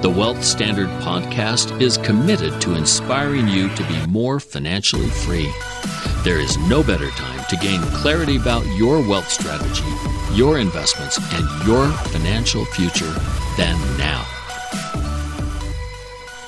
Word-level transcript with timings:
The 0.00 0.08
Wealth 0.08 0.44
Standard 0.44 0.86
podcast 1.02 1.80
is 1.80 1.98
committed 1.98 2.60
to 2.60 2.76
inspiring 2.76 3.48
you 3.48 3.68
to 3.74 3.82
be 3.88 4.06
more 4.06 4.38
financially 4.38 5.08
free. 5.08 5.50
There 6.22 6.38
is 6.38 6.56
no 6.68 6.84
better 6.84 7.10
time 7.10 7.44
to 7.48 7.56
gain 7.56 7.80
clarity 7.82 8.36
about 8.36 8.64
your 8.76 9.00
wealth 9.00 9.28
strategy, 9.28 9.82
your 10.34 10.60
investments, 10.60 11.18
and 11.34 11.66
your 11.66 11.88
financial 12.12 12.64
future 12.66 13.12
than 13.56 13.76
now. 13.98 14.22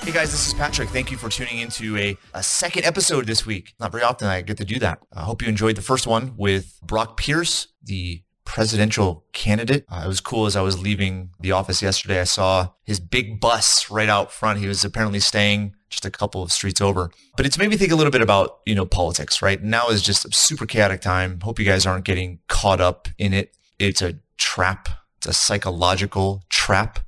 Hey 0.03 0.13
guys, 0.13 0.31
this 0.31 0.47
is 0.47 0.55
Patrick. 0.55 0.89
Thank 0.91 1.11
you 1.11 1.17
for 1.17 1.29
tuning 1.29 1.59
into 1.59 1.97
a, 1.97 2.17
a 2.33 2.45
second 2.45 2.85
episode 2.85 3.27
this 3.27 3.45
week. 3.45 3.75
Not 3.81 3.91
very 3.91 4.05
often 4.05 4.29
I 4.29 4.43
get 4.43 4.59
to 4.59 4.65
do 4.65 4.79
that. 4.79 5.01
I 5.13 5.23
hope 5.23 5.43
you 5.43 5.49
enjoyed 5.49 5.75
the 5.75 5.83
first 5.83 6.07
one 6.07 6.35
with 6.37 6.79
Brock 6.85 7.17
Pierce, 7.17 7.67
the 7.83 8.23
presidential 8.51 9.25
candidate. 9.33 9.85
Uh, 9.89 10.03
it 10.05 10.09
was 10.09 10.21
cool 10.21 10.45
as 10.45 10.57
I 10.57 10.61
was 10.61 10.83
leaving 10.83 11.31
the 11.39 11.53
office 11.53 11.81
yesterday. 11.81 12.21
I 12.21 12.25
saw 12.25 12.71
his 12.83 12.99
big 12.99 13.41
bus 13.41 13.89
right 13.93 14.09
out 14.09 14.33
front. 14.33 14.59
He 14.59 14.67
was 14.67 14.85
apparently 14.85 15.21
staying 15.21 15.77
just 15.89 16.05
a 16.05 16.11
couple 16.11 16.43
of 16.43 16.51
streets 16.51 16.81
over. 16.81 17.13
But 17.37 17.47
it's 17.47 17.57
made 17.57 17.71
me 17.71 17.77
think 17.77 17.93
a 17.93 17.95
little 17.95 18.11
bit 18.11 18.23
about, 18.23 18.59
you 18.67 18.75
know, 18.75 18.85
politics, 18.85 19.41
right? 19.41 19.63
Now 19.63 19.89
is 19.91 20.03
just 20.03 20.25
a 20.25 20.33
super 20.33 20.67
chaotic 20.67 21.01
time. 21.01 21.39
Hope 21.41 21.61
you 21.61 21.65
guys 21.65 21.87
aren't 21.87 22.05
getting 22.05 22.41
caught 22.49 22.81
up 22.81 23.07
in 23.19 23.33
it. 23.33 23.57
It's 23.79 24.03
a 24.03 24.19
trap. 24.37 24.89
It's 25.19 25.29
a 25.29 25.33
psychological 25.33 26.43
trap. 26.49 26.99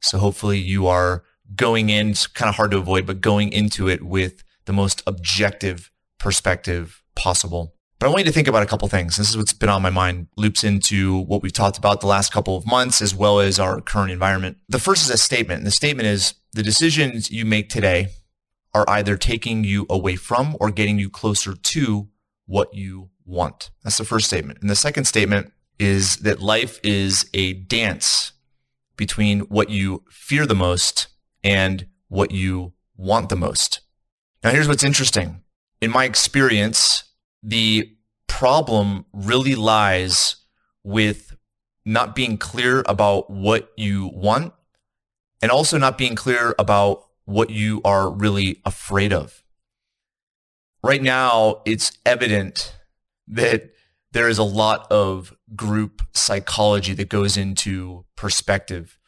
So 0.00 0.16
hopefully 0.16 0.58
you 0.58 0.86
are 0.86 1.24
going 1.54 1.90
in, 1.90 2.12
it's 2.12 2.26
kind 2.26 2.48
of 2.48 2.54
hard 2.54 2.70
to 2.70 2.78
avoid, 2.78 3.04
but 3.04 3.20
going 3.20 3.52
into 3.52 3.86
it 3.86 4.02
with 4.02 4.44
the 4.64 4.72
most 4.72 5.02
objective 5.06 5.90
perspective 6.18 7.02
possible. 7.14 7.75
But 7.98 8.06
I 8.06 8.08
want 8.10 8.20
you 8.20 8.24
to 8.26 8.32
think 8.32 8.48
about 8.48 8.62
a 8.62 8.66
couple 8.66 8.86
things. 8.88 9.16
This 9.16 9.30
is 9.30 9.36
what's 9.38 9.54
been 9.54 9.70
on 9.70 9.80
my 9.80 9.90
mind, 9.90 10.26
loops 10.36 10.62
into 10.62 11.20
what 11.20 11.42
we've 11.42 11.52
talked 11.52 11.78
about 11.78 12.02
the 12.02 12.06
last 12.06 12.30
couple 12.30 12.56
of 12.56 12.66
months, 12.66 13.00
as 13.00 13.14
well 13.14 13.40
as 13.40 13.58
our 13.58 13.80
current 13.80 14.10
environment. 14.10 14.58
The 14.68 14.78
first 14.78 15.04
is 15.04 15.10
a 15.10 15.16
statement. 15.16 15.58
And 15.58 15.66
the 15.66 15.70
statement 15.72 16.06
is 16.06 16.34
the 16.52 16.62
decisions 16.62 17.30
you 17.30 17.46
make 17.46 17.70
today 17.70 18.08
are 18.74 18.84
either 18.88 19.16
taking 19.16 19.64
you 19.64 19.86
away 19.88 20.16
from 20.16 20.56
or 20.60 20.70
getting 20.70 20.98
you 20.98 21.08
closer 21.08 21.54
to 21.54 22.08
what 22.44 22.74
you 22.74 23.08
want. 23.24 23.70
That's 23.82 23.96
the 23.96 24.04
first 24.04 24.26
statement. 24.26 24.58
And 24.60 24.68
the 24.68 24.76
second 24.76 25.06
statement 25.06 25.52
is 25.78 26.16
that 26.18 26.40
life 26.40 26.78
is 26.82 27.28
a 27.32 27.54
dance 27.54 28.32
between 28.96 29.40
what 29.40 29.70
you 29.70 30.04
fear 30.10 30.46
the 30.46 30.54
most 30.54 31.08
and 31.42 31.86
what 32.08 32.30
you 32.30 32.74
want 32.96 33.30
the 33.30 33.36
most. 33.36 33.80
Now, 34.44 34.50
here's 34.50 34.68
what's 34.68 34.84
interesting. 34.84 35.42
In 35.80 35.90
my 35.90 36.04
experience, 36.04 37.04
the 37.42 37.95
problem 38.28 39.06
really 39.12 39.54
lies 39.54 40.36
with 40.82 41.36
not 41.84 42.14
being 42.14 42.36
clear 42.36 42.84
about 42.86 43.30
what 43.30 43.72
you 43.76 44.10
want 44.12 44.52
and 45.40 45.50
also 45.50 45.78
not 45.78 45.96
being 45.98 46.14
clear 46.14 46.54
about 46.58 47.04
what 47.24 47.50
you 47.50 47.80
are 47.84 48.10
really 48.10 48.60
afraid 48.64 49.12
of. 49.12 49.42
Right 50.82 51.02
now, 51.02 51.62
it's 51.64 51.98
evident 52.04 52.76
that 53.28 53.70
there 54.12 54.28
is 54.28 54.38
a 54.38 54.44
lot 54.44 54.90
of 54.90 55.34
group 55.54 56.02
psychology 56.14 56.94
that 56.94 57.08
goes 57.08 57.36
into 57.36 58.04
perspective. 58.16 58.98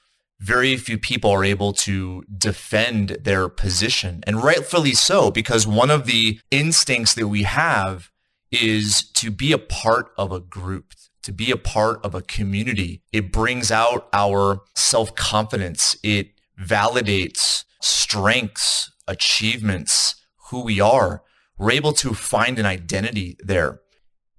Very 0.41 0.77
few 0.77 0.99
people 0.99 1.31
are 1.31 1.45
able 1.45 1.73
to 1.75 2.25
defend 2.37 3.19
their 3.23 3.49
position, 3.49 4.23
and 4.27 4.43
rightfully 4.43 4.95
so, 4.95 5.31
because 5.31 5.67
one 5.67 5.91
of 5.91 6.06
the 6.06 6.41
instincts 6.50 7.15
that 7.15 7.29
we 7.29 7.43
have 7.45 8.11
is 8.51 9.11
to 9.13 9.31
be 9.31 9.53
a 9.53 9.59
part 9.59 10.11
of 10.17 10.33
a 10.33 10.41
group, 10.41 10.95
to 11.23 11.33
be 11.33 11.51
a 11.51 11.57
part 11.57 12.05
of 12.05 12.15
a 12.15 12.23
community. 12.23 13.03
It 13.13 13.33
brings 13.33 13.71
out 13.71 14.09
our 14.13 14.63
self-confidence. 14.75 15.97
It 16.03 16.31
validates 16.61 17.65
strengths, 17.81 18.91
achievements, 19.07 20.17
who 20.51 20.63
we 20.63 20.81
are. 20.81 21.23
We're 21.59 21.73
able 21.73 21.93
to 21.95 22.15
find 22.15 22.59
an 22.59 22.67
identity 22.67 23.37
there. 23.41 23.81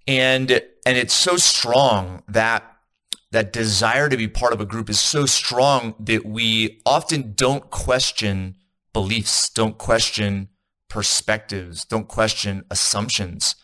And 0.07 0.49
and 0.85 0.97
it's 0.97 1.13
so 1.13 1.37
strong 1.37 2.23
that 2.27 2.63
that 3.31 3.53
desire 3.53 4.09
to 4.09 4.17
be 4.17 4.27
part 4.27 4.53
of 4.53 4.61
a 4.61 4.65
group 4.65 4.89
is 4.89 4.99
so 4.99 5.27
strong 5.27 5.93
that 5.99 6.25
we 6.25 6.81
often 6.85 7.33
don't 7.35 7.69
question 7.69 8.55
beliefs, 8.91 9.49
don't 9.49 9.77
question 9.77 10.49
perspectives, 10.87 11.85
don't 11.85 12.07
question 12.07 12.63
assumptions 12.71 13.55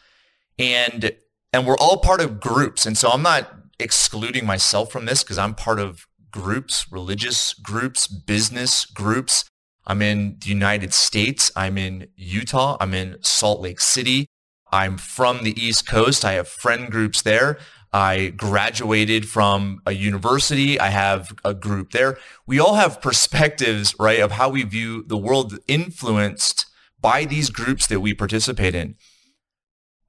and 0.58 1.12
and 1.54 1.66
we're 1.66 1.78
all 1.78 1.98
part 1.98 2.22
of 2.22 2.40
groups. 2.40 2.86
And 2.86 2.98
so 2.98 3.10
i'm 3.10 3.22
not 3.22 3.52
excluding 3.80 4.46
myself 4.46 4.92
from 4.92 5.06
this 5.06 5.24
because 5.24 5.38
i'm 5.38 5.54
part 5.54 5.80
of 5.80 6.08
groups 6.32 6.86
religious 6.92 7.54
groups 7.54 8.08
business 8.08 8.86
groups. 8.86 9.46
I'm 9.88 10.02
in 10.02 10.38
the 10.42 10.50
united 10.50 10.94
states. 10.94 11.52
I'm 11.56 11.78
in 11.78 12.08
utah. 12.16 12.78
I'm 12.80 12.94
in 12.94 13.18
salt 13.22 13.62
lake 13.62 13.80
city. 13.80 14.28
I'm 14.72 14.98
from 14.98 15.44
the 15.44 15.60
east 15.62 15.88
coast. 15.88 16.26
I 16.26 16.34
have 16.34 16.48
friend 16.48 16.92
groups 16.92 17.22
there. 17.22 17.58
I 17.94 18.34
graduated 18.36 19.30
from 19.30 19.80
a 19.86 19.94
university. 19.94 20.78
I 20.78 20.90
have 20.90 21.34
a 21.46 21.54
group 21.54 21.92
there. 21.92 22.18
We 22.46 22.60
all 22.60 22.74
have 22.74 23.02
perspectives 23.02 23.96
right 23.98 24.20
of 24.20 24.34
how 24.34 24.50
we 24.50 24.64
view 24.64 25.04
the 25.08 25.18
world 25.18 25.58
influenced 25.68 26.66
by 27.00 27.24
these 27.24 27.50
groups 27.50 27.88
that 27.88 28.02
we 28.02 28.14
participate 28.14 28.76
in 28.76 28.96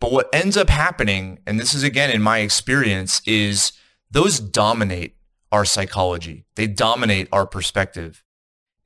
but 0.00 0.12
what 0.12 0.28
ends 0.32 0.56
up 0.56 0.68
happening, 0.68 1.38
and 1.46 1.58
this 1.58 1.74
is 1.74 1.82
again 1.82 2.10
in 2.10 2.22
my 2.22 2.38
experience, 2.38 3.22
is 3.26 3.72
those 4.10 4.40
dominate 4.40 5.16
our 5.52 5.64
psychology. 5.64 6.44
They 6.54 6.66
dominate 6.66 7.28
our 7.32 7.46
perspective. 7.46 8.22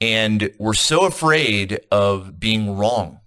And 0.00 0.52
we're 0.58 0.74
so 0.74 1.04
afraid 1.04 1.80
of 1.90 2.40
being 2.40 2.76
wrong. 2.76 3.20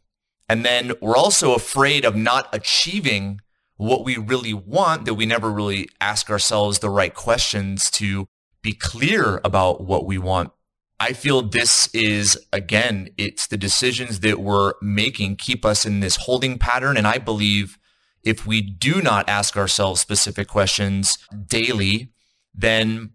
And 0.49 0.65
then 0.65 0.93
we're 1.01 1.17
also 1.17 1.53
afraid 1.53 2.05
of 2.05 2.15
not 2.15 2.47
achieving 2.53 3.41
what 3.77 4.05
we 4.05 4.17
really 4.17 4.53
want 4.53 5.05
that 5.05 5.15
we 5.15 5.25
never 5.25 5.51
really 5.51 5.89
ask 5.99 6.29
ourselves 6.29 6.79
the 6.79 6.89
right 6.89 7.13
questions 7.13 7.89
to 7.91 8.27
be 8.61 8.73
clear 8.73 9.41
about 9.43 9.81
what 9.81 10.05
we 10.05 10.17
want. 10.17 10.51
I 10.99 11.13
feel 11.13 11.41
this 11.41 11.93
is, 11.93 12.39
again, 12.53 13.09
it's 13.17 13.47
the 13.47 13.57
decisions 13.57 14.21
that 14.21 14.39
we're 14.39 14.73
making 14.81 15.35
keep 15.35 15.65
us 15.65 15.85
in 15.85 15.99
this 15.99 16.15
holding 16.15 16.57
pattern. 16.57 16.97
And 16.97 17.07
I 17.07 17.17
believe 17.17 17.77
if 18.23 18.45
we 18.45 18.61
do 18.61 19.01
not 19.01 19.27
ask 19.27 19.57
ourselves 19.57 20.01
specific 20.01 20.47
questions 20.47 21.17
daily, 21.47 22.11
then 22.53 23.11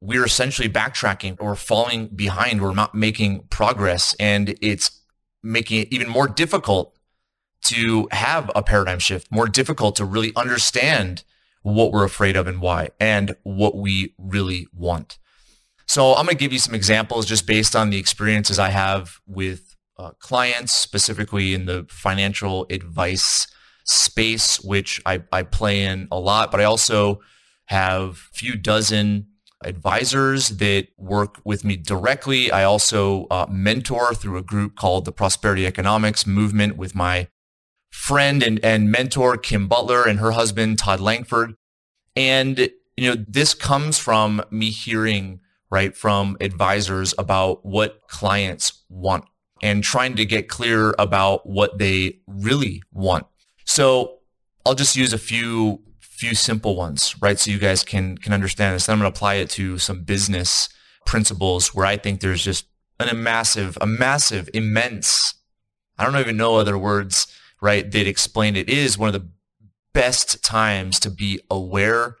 we're 0.00 0.24
essentially 0.24 0.68
backtracking 0.68 1.36
or 1.40 1.54
falling 1.54 2.08
behind. 2.08 2.60
We're 2.60 2.74
not 2.74 2.94
making 2.94 3.44
progress. 3.50 4.14
And 4.18 4.54
it's 4.60 5.00
making 5.42 5.82
it 5.82 5.88
even 5.92 6.08
more 6.08 6.28
difficult 6.28 6.96
to 7.66 8.08
have 8.10 8.50
a 8.54 8.62
paradigm 8.62 8.98
shift, 8.98 9.30
more 9.30 9.46
difficult 9.46 9.96
to 9.96 10.04
really 10.04 10.32
understand 10.34 11.24
what 11.62 11.92
we're 11.92 12.04
afraid 12.04 12.36
of 12.36 12.48
and 12.48 12.60
why, 12.60 12.90
and 12.98 13.36
what 13.44 13.76
we 13.76 14.14
really 14.18 14.66
want. 14.74 15.18
So 15.86 16.14
I'm 16.14 16.24
going 16.24 16.36
to 16.36 16.42
give 16.42 16.52
you 16.52 16.58
some 16.58 16.74
examples 16.74 17.26
just 17.26 17.46
based 17.46 17.76
on 17.76 17.90
the 17.90 17.98
experiences 17.98 18.58
I 18.58 18.70
have 18.70 19.20
with 19.26 19.76
uh, 19.96 20.10
clients, 20.18 20.72
specifically 20.72 21.54
in 21.54 21.66
the 21.66 21.86
financial 21.88 22.66
advice 22.70 23.46
space, 23.84 24.60
which 24.60 25.00
I, 25.06 25.22
I 25.32 25.42
play 25.42 25.84
in 25.84 26.08
a 26.10 26.18
lot, 26.18 26.50
but 26.50 26.60
I 26.60 26.64
also 26.64 27.20
have 27.66 28.28
a 28.32 28.36
few 28.36 28.56
dozen 28.56 29.28
advisors 29.64 30.48
that 30.58 30.88
work 30.98 31.40
with 31.44 31.64
me 31.64 31.76
directly. 31.76 32.50
I 32.50 32.64
also 32.64 33.26
uh, 33.30 33.46
mentor 33.48 34.14
through 34.14 34.36
a 34.36 34.42
group 34.42 34.76
called 34.76 35.04
the 35.04 35.12
Prosperity 35.12 35.66
Economics 35.66 36.26
Movement 36.26 36.76
with 36.76 36.94
my 36.94 37.28
friend 37.90 38.42
and, 38.42 38.58
and 38.64 38.90
mentor, 38.90 39.36
Kim 39.36 39.68
Butler, 39.68 40.02
and 40.04 40.18
her 40.18 40.32
husband, 40.32 40.78
Todd 40.78 41.00
Langford. 41.00 41.54
And, 42.16 42.70
you 42.96 43.10
know, 43.10 43.24
this 43.28 43.54
comes 43.54 43.98
from 43.98 44.42
me 44.50 44.70
hearing, 44.70 45.40
right, 45.70 45.96
from 45.96 46.36
advisors 46.40 47.14
about 47.18 47.64
what 47.64 48.00
clients 48.08 48.84
want 48.88 49.24
and 49.62 49.84
trying 49.84 50.16
to 50.16 50.24
get 50.24 50.48
clear 50.48 50.94
about 50.98 51.48
what 51.48 51.78
they 51.78 52.18
really 52.26 52.82
want. 52.92 53.26
So 53.72 54.18
I'll 54.66 54.74
just 54.74 54.96
use 54.96 55.14
a 55.14 55.18
few 55.18 55.80
few 55.98 56.34
simple 56.34 56.76
ones, 56.76 57.16
right? 57.22 57.38
So 57.38 57.50
you 57.50 57.58
guys 57.58 57.82
can 57.82 58.18
can 58.18 58.34
understand 58.34 58.74
this. 58.74 58.84
Then 58.84 58.92
I'm 58.92 59.00
going 59.00 59.10
to 59.10 59.16
apply 59.16 59.36
it 59.36 59.48
to 59.50 59.78
some 59.78 60.02
business 60.02 60.68
principles 61.06 61.74
where 61.74 61.86
I 61.86 61.96
think 61.96 62.20
there's 62.20 62.44
just 62.44 62.66
an, 63.00 63.08
a 63.08 63.14
massive, 63.14 63.78
a 63.80 63.86
massive, 63.86 64.50
immense. 64.52 65.32
I 65.98 66.04
don't 66.04 66.20
even 66.20 66.36
know 66.36 66.56
other 66.56 66.76
words, 66.76 67.34
right? 67.62 67.90
That 67.90 68.06
explain 68.06 68.56
it 68.56 68.68
is 68.68 68.98
one 68.98 69.08
of 69.08 69.14
the 69.14 69.30
best 69.94 70.44
times 70.44 71.00
to 71.00 71.08
be 71.08 71.40
aware, 71.50 72.16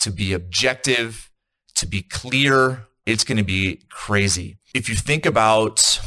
to 0.00 0.10
be 0.10 0.32
objective, 0.32 1.30
to 1.76 1.86
be 1.86 2.02
clear. 2.02 2.88
It's 3.06 3.22
going 3.22 3.38
to 3.38 3.44
be 3.44 3.82
crazy. 3.90 4.58
If 4.74 4.88
you 4.88 4.96
think 4.96 5.24
about 5.24 6.00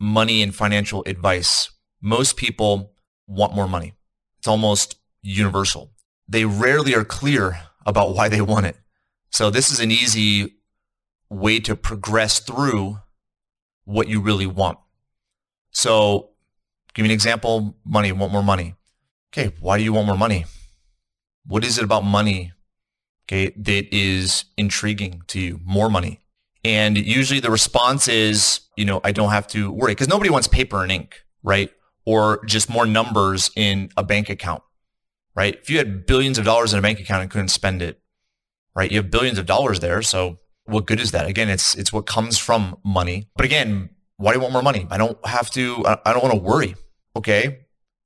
money 0.00 0.40
and 0.40 0.54
financial 0.54 1.04
advice, 1.04 1.70
most 2.00 2.38
people 2.38 2.94
want 3.26 3.54
more 3.54 3.68
money. 3.68 3.92
It's 4.38 4.48
almost 4.48 4.96
universal 5.22 5.92
they 6.28 6.44
rarely 6.44 6.94
are 6.94 7.04
clear 7.04 7.58
about 7.86 8.14
why 8.14 8.28
they 8.28 8.42
want 8.42 8.66
it. 8.66 8.76
So 9.30 9.50
this 9.50 9.70
is 9.70 9.80
an 9.80 9.90
easy 9.90 10.56
way 11.30 11.58
to 11.60 11.74
progress 11.74 12.38
through 12.38 12.98
what 13.84 14.08
you 14.08 14.20
really 14.20 14.46
want. 14.46 14.78
So 15.70 16.30
give 16.94 17.04
me 17.04 17.08
an 17.08 17.14
example, 17.14 17.76
money, 17.84 18.12
want 18.12 18.32
more 18.32 18.42
money. 18.42 18.74
Okay, 19.32 19.54
why 19.60 19.78
do 19.78 19.84
you 19.84 19.92
want 19.92 20.06
more 20.06 20.16
money? 20.16 20.44
What 21.46 21.64
is 21.64 21.78
it 21.78 21.84
about 21.84 22.04
money, 22.04 22.52
okay, 23.24 23.52
that 23.56 23.94
is 23.94 24.44
intriguing 24.56 25.22
to 25.28 25.40
you? 25.40 25.60
More 25.64 25.88
money. 25.88 26.20
And 26.64 26.98
usually 26.98 27.40
the 27.40 27.50
response 27.50 28.08
is, 28.08 28.60
you 28.76 28.84
know, 28.84 29.00
I 29.04 29.12
don't 29.12 29.30
have 29.30 29.46
to 29.48 29.70
worry 29.70 29.92
because 29.92 30.08
nobody 30.08 30.28
wants 30.28 30.48
paper 30.48 30.82
and 30.82 30.92
ink, 30.92 31.22
right? 31.42 31.70
Or 32.12 32.44
just 32.46 32.70
more 32.70 32.86
numbers 32.86 33.50
in 33.56 33.90
a 33.96 34.02
bank 34.02 34.30
account 34.30 34.62
right? 35.38 35.56
If 35.62 35.70
you 35.70 35.78
had 35.78 36.04
billions 36.04 36.36
of 36.36 36.44
dollars 36.44 36.72
in 36.72 36.80
a 36.80 36.82
bank 36.82 36.98
account 36.98 37.22
and 37.22 37.30
couldn't 37.30 37.48
spend 37.48 37.80
it, 37.80 38.00
right? 38.74 38.90
You 38.90 38.96
have 38.96 39.08
billions 39.08 39.38
of 39.38 39.46
dollars 39.46 39.78
there. 39.78 40.02
So 40.02 40.38
what 40.64 40.84
good 40.84 40.98
is 40.98 41.12
that? 41.12 41.28
Again, 41.28 41.48
it's, 41.48 41.76
it's 41.76 41.92
what 41.92 42.06
comes 42.06 42.38
from 42.38 42.76
money. 42.84 43.28
But 43.36 43.46
again, 43.46 43.90
why 44.16 44.32
do 44.32 44.38
you 44.38 44.42
want 44.42 44.52
more 44.52 44.64
money? 44.64 44.88
I 44.90 44.98
don't 44.98 45.16
have 45.24 45.48
to, 45.50 45.84
I 46.04 46.12
don't 46.12 46.24
want 46.24 46.34
to 46.34 46.40
worry. 46.40 46.74
Okay. 47.14 47.60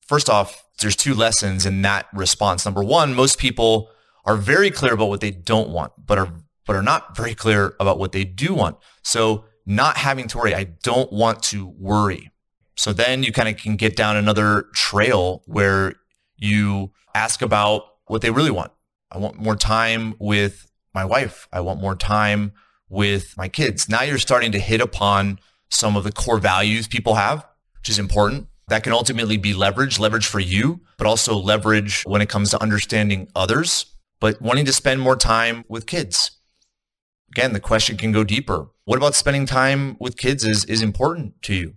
First 0.06 0.28
off, 0.28 0.62
there's 0.82 0.94
two 0.94 1.14
lessons 1.14 1.64
in 1.64 1.80
that 1.82 2.06
response. 2.12 2.66
Number 2.66 2.84
one, 2.84 3.14
most 3.14 3.38
people 3.38 3.88
are 4.26 4.36
very 4.36 4.70
clear 4.70 4.92
about 4.92 5.08
what 5.08 5.22
they 5.22 5.30
don't 5.30 5.70
want, 5.70 5.92
but 6.04 6.18
are, 6.18 6.34
but 6.66 6.76
are 6.76 6.82
not 6.82 7.16
very 7.16 7.34
clear 7.34 7.74
about 7.80 7.98
what 7.98 8.12
they 8.12 8.24
do 8.24 8.52
want. 8.52 8.76
So 9.02 9.46
not 9.64 9.96
having 9.96 10.28
to 10.28 10.36
worry. 10.36 10.54
I 10.54 10.64
don't 10.64 11.10
want 11.10 11.42
to 11.44 11.66
worry. 11.78 12.30
So 12.76 12.92
then 12.92 13.22
you 13.22 13.32
kind 13.32 13.48
of 13.48 13.56
can 13.56 13.76
get 13.76 13.96
down 13.96 14.16
another 14.16 14.66
trail 14.74 15.42
where 15.46 15.94
you 16.36 16.92
ask 17.14 17.42
about 17.42 17.84
what 18.06 18.22
they 18.22 18.30
really 18.30 18.50
want. 18.50 18.72
I 19.10 19.18
want 19.18 19.36
more 19.36 19.56
time 19.56 20.14
with 20.18 20.70
my 20.94 21.04
wife. 21.04 21.48
I 21.52 21.60
want 21.60 21.80
more 21.80 21.94
time 21.94 22.52
with 22.88 23.34
my 23.36 23.48
kids. 23.48 23.88
Now 23.88 24.02
you're 24.02 24.18
starting 24.18 24.52
to 24.52 24.58
hit 24.58 24.80
upon 24.80 25.38
some 25.70 25.96
of 25.96 26.04
the 26.04 26.12
core 26.12 26.38
values 26.38 26.86
people 26.86 27.14
have, 27.14 27.46
which 27.78 27.88
is 27.88 27.98
important. 27.98 28.48
That 28.68 28.84
can 28.84 28.92
ultimately 28.92 29.36
be 29.36 29.54
leverage, 29.54 29.98
leverage 29.98 30.26
for 30.26 30.40
you, 30.40 30.80
but 30.96 31.06
also 31.06 31.36
leverage 31.36 32.04
when 32.04 32.22
it 32.22 32.28
comes 32.28 32.50
to 32.50 32.62
understanding 32.62 33.28
others, 33.34 33.86
but 34.20 34.40
wanting 34.40 34.64
to 34.66 34.72
spend 34.72 35.00
more 35.00 35.16
time 35.16 35.64
with 35.68 35.86
kids. 35.86 36.32
Again, 37.30 37.52
the 37.52 37.60
question 37.60 37.96
can 37.96 38.12
go 38.12 38.24
deeper. 38.24 38.68
What 38.84 38.96
about 38.96 39.14
spending 39.14 39.46
time 39.46 39.96
with 39.98 40.16
kids 40.16 40.44
is, 40.44 40.64
is 40.66 40.82
important 40.82 41.40
to 41.42 41.54
you? 41.54 41.74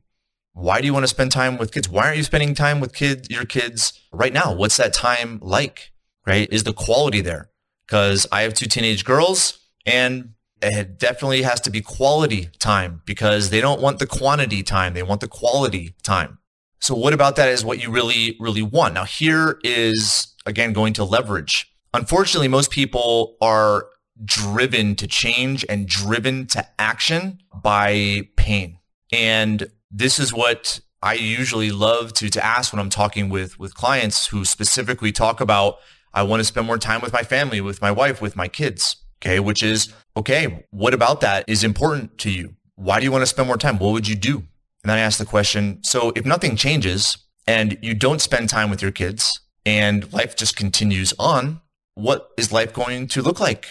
Why 0.56 0.80
do 0.80 0.88
you 0.88 0.94
want 0.94 1.04
to 1.04 1.10
spend 1.10 1.32
time 1.32 1.58
with 1.58 1.74
kids? 1.74 1.90
Why 1.90 2.06
aren't 2.06 2.18
you 2.18 2.24
spending 2.24 2.56
time 2.56 2.80
with 2.80 2.94
kids, 2.94 3.30
your 3.30 3.44
kids 3.44 4.00
right 4.14 4.32
now? 4.32 4.54
What's 4.54 4.78
that 4.78 4.94
time 4.94 5.38
like? 5.42 5.92
Right? 6.26 6.48
Is 6.52 6.64
the 6.64 6.72
quality 6.72 7.20
there? 7.20 7.52
Because 7.86 8.26
I 8.32 8.44
have 8.44 8.54
two 8.54 8.66
teenage 8.66 9.04
girls 9.04 9.60
and 9.86 10.30
it 10.62 10.98
definitely 10.98 11.42
has 11.42 11.60
to 11.62 11.70
be 11.70 11.82
quality 11.82 12.50
time 12.58 13.02
because 13.06 13.50
they 13.50 13.60
don't 13.60 13.82
want 13.82 14.00
the 14.00 14.08
quantity 14.08 14.64
time. 14.64 14.94
They 14.94 15.04
want 15.04 15.20
the 15.20 15.28
quality 15.28 15.94
time. 16.04 16.40
So 16.80 16.96
what 16.96 17.14
about 17.14 17.36
that 17.36 17.50
is 17.50 17.66
what 17.66 17.84
you 17.84 17.92
really, 17.92 18.38
really 18.40 18.62
want? 18.62 18.94
Now 18.94 19.04
here 19.04 19.60
is 19.62 20.34
again 20.46 20.72
going 20.72 20.94
to 20.94 21.04
leverage. 21.04 21.70
Unfortunately, 21.94 22.48
most 22.48 22.72
people 22.72 23.36
are 23.42 23.88
driven 24.24 24.96
to 24.96 25.06
change 25.08 25.66
and 25.68 25.86
driven 25.86 26.48
to 26.48 26.66
action 26.80 27.40
by 27.62 28.30
pain. 28.38 28.80
And 29.12 29.70
this 29.96 30.20
is 30.20 30.34
what 30.34 30.82
I 31.02 31.14
usually 31.14 31.72
love 31.72 32.12
to, 32.14 32.30
to 32.30 32.46
ask 32.46 32.74
when 32.74 32.80
I'm 32.82 32.90
talking 32.90 33.30
with, 33.30 33.58
with 33.58 33.76
clients 33.76 34.28
who 34.28 34.44
specifically 34.44 35.14
talk 35.14 35.40
about, 35.40 35.78
I 36.14 36.24
want 36.24 36.42
to 36.42 36.44
spend 36.44 36.68
more 36.68 36.78
time 36.78 37.00
with 37.00 37.14
my 37.14 37.24
family, 37.24 37.62
with 37.62 37.82
my 37.82 37.92
wife, 37.92 38.22
with 38.22 38.36
my 38.36 38.48
kids. 38.48 38.98
Okay. 39.22 39.40
Which 39.40 39.64
is, 39.64 39.94
okay, 40.18 40.66
what 40.72 40.94
about 40.94 41.22
that 41.22 41.46
is 41.48 41.64
important 41.64 42.18
to 42.20 42.30
you? 42.30 42.56
Why 42.76 43.00
do 43.00 43.06
you 43.06 43.12
want 43.12 43.22
to 43.22 43.28
spend 43.28 43.48
more 43.48 43.58
time? 43.58 43.80
What 43.80 43.94
would 43.94 44.08
you 44.08 44.16
do? 44.16 44.38
And 44.38 44.90
then 44.90 44.98
I 44.98 45.00
ask 45.00 45.18
the 45.18 45.26
question, 45.26 45.80
so 45.84 46.12
if 46.16 46.26
nothing 46.26 46.58
changes 46.58 47.18
and 47.48 47.78
you 47.82 47.94
don't 47.94 48.22
spend 48.22 48.50
time 48.50 48.70
with 48.70 48.82
your 48.82 48.92
kids 48.92 49.40
and 49.66 50.12
life 50.12 50.36
just 50.36 50.58
continues 50.58 51.14
on, 51.18 51.62
what 51.96 52.32
is 52.38 52.52
life 52.52 52.74
going 52.74 53.08
to 53.08 53.22
look 53.22 53.40
like 53.40 53.68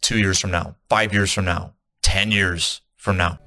two 0.00 0.18
years 0.18 0.40
from 0.40 0.50
now, 0.50 0.74
five 0.90 1.12
years 1.12 1.32
from 1.32 1.44
now, 1.44 1.74
10 2.02 2.32
years 2.32 2.80
from 2.96 3.16
now? 3.16 3.38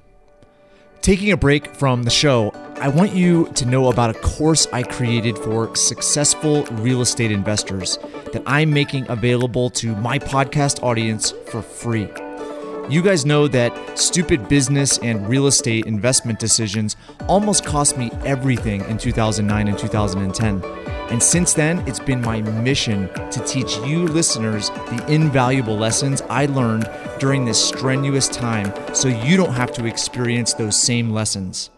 Taking 1.01 1.31
a 1.31 1.38
break 1.38 1.74
from 1.75 2.03
the 2.03 2.12
show, 2.12 2.51
I 2.75 2.88
want 2.88 3.13
you 3.13 3.51
to 3.56 3.65
know 3.65 3.89
about 3.89 4.15
a 4.15 4.19
course 4.19 4.68
I 4.71 4.83
created 4.83 5.36
for 5.36 5.75
successful 5.75 6.63
real 6.74 7.01
estate 7.01 7.31
investors 7.31 7.98
that 8.33 8.44
I'm 8.45 8.71
making 8.71 9.09
available 9.09 9.71
to 9.71 9.95
my 9.95 10.19
podcast 10.19 10.83
audience 10.83 11.31
for 11.48 11.63
free. 11.63 12.07
You 12.88 13.01
guys 13.01 13.25
know 13.25 13.48
that 13.48 13.98
stupid 13.98 14.48
business 14.48 15.00
and 15.00 15.27
real 15.27 15.48
estate 15.48 15.88
investment 15.88 16.38
decisions 16.38 16.96
almost 17.27 17.65
cost 17.65 17.98
me 17.98 18.12
everything 18.24 18.81
in 18.81 19.00
2009 19.00 19.70
and 19.70 19.79
2010. 19.79 20.90
And 21.12 21.22
since 21.22 21.53
then, 21.53 21.80
it's 21.88 22.00
been 22.00 22.22
my 22.22 22.41
mission 22.41 23.10
to 23.32 23.44
teach 23.46 23.75
you 23.80 24.08
listeners 24.08 24.70
the 24.70 25.06
invaluable 25.10 25.77
lessons 25.77 26.22
I 26.30 26.46
learned 26.46 26.89
during 27.20 27.44
this 27.44 27.62
strenuous 27.63 28.30
time 28.30 28.74
so 28.96 29.10
you 29.10 29.36
don't 29.36 29.53
have 29.53 29.74
to 29.74 29.86
experience 29.86 30.53
those 30.53 30.82
same 30.82 31.12
lessons. 31.12 31.70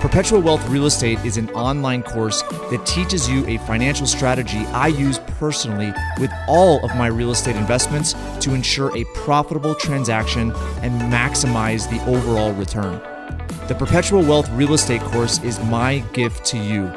Perpetual 0.00 0.40
Wealth 0.40 0.68
Real 0.68 0.86
Estate 0.86 1.24
is 1.24 1.36
an 1.36 1.48
online 1.50 2.02
course 2.02 2.42
that 2.42 2.84
teaches 2.84 3.30
you 3.30 3.46
a 3.46 3.58
financial 3.58 4.04
strategy 4.04 4.58
I 4.72 4.88
use 4.88 5.20
personally 5.38 5.94
with 6.18 6.32
all 6.48 6.84
of 6.84 6.96
my 6.96 7.06
real 7.06 7.30
estate 7.30 7.54
investments 7.54 8.16
to 8.40 8.52
ensure 8.52 8.94
a 8.96 9.04
profitable 9.14 9.76
transaction 9.76 10.50
and 10.82 11.00
maximize 11.02 11.88
the 11.88 12.04
overall 12.10 12.52
return. 12.54 13.00
The 13.68 13.76
Perpetual 13.76 14.22
Wealth 14.22 14.50
Real 14.50 14.74
Estate 14.74 15.02
course 15.02 15.40
is 15.44 15.60
my 15.66 16.00
gift 16.12 16.44
to 16.46 16.58
you. 16.58 16.92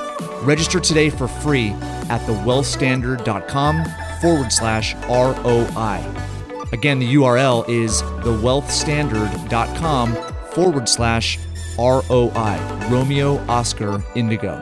Register 0.46 0.80
today 0.80 1.10
for 1.10 1.28
free 1.28 1.72
at 2.10 2.22
thewealthstandard.com 2.22 3.84
forward 4.22 4.54
slash 4.54 4.96
ROI. 5.10 6.02
Again, 6.72 7.00
the 7.00 7.16
URL 7.16 7.68
is 7.68 8.02
thewealthstandard.com 8.02 10.16
forward 10.52 10.88
slash 10.88 11.38
ROI, 11.78 12.88
Romeo 12.90 13.38
Oscar 13.48 14.02
Indigo. 14.16 14.62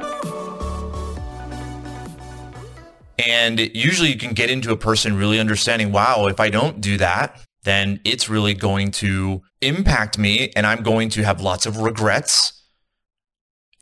And 3.19 3.59
usually 3.75 4.09
you 4.09 4.17
can 4.17 4.33
get 4.33 4.49
into 4.49 4.71
a 4.71 4.77
person 4.77 5.17
really 5.17 5.39
understanding, 5.39 5.91
wow, 5.91 6.25
if 6.27 6.39
I 6.39 6.49
don't 6.49 6.81
do 6.81 6.97
that, 6.97 7.39
then 7.63 7.99
it's 8.03 8.29
really 8.29 8.53
going 8.53 8.91
to 8.91 9.41
impact 9.61 10.17
me 10.17 10.51
and 10.55 10.65
I'm 10.65 10.83
going 10.83 11.09
to 11.09 11.23
have 11.23 11.41
lots 11.41 11.65
of 11.65 11.77
regrets. 11.77 12.62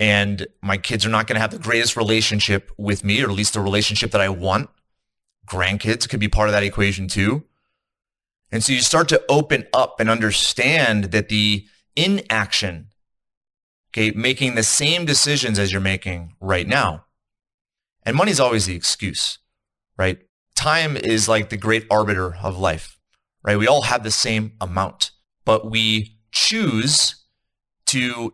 And 0.01 0.45
my 0.61 0.77
kids 0.77 1.05
are 1.05 1.09
not 1.09 1.27
going 1.27 1.35
to 1.35 1.39
have 1.39 1.51
the 1.51 1.59
greatest 1.59 1.95
relationship 1.95 2.71
with 2.77 3.05
me, 3.05 3.21
or 3.21 3.29
at 3.29 3.35
least 3.35 3.53
the 3.53 3.61
relationship 3.61 4.11
that 4.11 4.19
I 4.19 4.27
want. 4.27 4.69
Grandkids 5.47 6.09
could 6.09 6.19
be 6.19 6.27
part 6.27 6.49
of 6.49 6.53
that 6.53 6.63
equation 6.63 7.07
too. 7.07 7.45
And 8.51 8.61
so 8.61 8.73
you 8.73 8.81
start 8.81 9.07
to 9.09 9.23
open 9.29 9.65
up 9.73 10.01
and 10.01 10.09
understand 10.09 11.05
that 11.05 11.29
the 11.29 11.65
inaction, 11.95 12.87
okay, 13.91 14.11
making 14.11 14.55
the 14.55 14.63
same 14.63 15.05
decisions 15.05 15.57
as 15.57 15.71
you're 15.71 15.79
making 15.79 16.35
right 16.41 16.67
now. 16.67 17.05
And 18.03 18.17
money's 18.17 18.41
always 18.41 18.65
the 18.65 18.75
excuse, 18.75 19.39
right? 19.97 20.19
Time 20.55 20.97
is 20.97 21.29
like 21.29 21.49
the 21.49 21.55
great 21.55 21.85
arbiter 21.89 22.35
of 22.35 22.57
life 22.57 22.97
right? 23.43 23.57
We 23.57 23.67
all 23.67 23.83
have 23.83 24.03
the 24.03 24.11
same 24.11 24.53
amount. 24.61 25.11
but 25.43 25.71
we 25.71 26.17
choose 26.31 27.15
to 27.87 28.31